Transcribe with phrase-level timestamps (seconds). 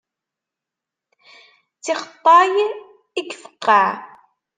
[1.77, 2.67] D tixeṭṭay i
[3.21, 3.91] ifeqqeε.